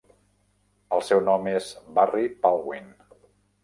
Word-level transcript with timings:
El 0.97 1.05
seu 1.11 1.23
nom 1.29 1.51
és 1.53 1.71
Barry 2.01 2.29
Baldwin. 2.45 2.95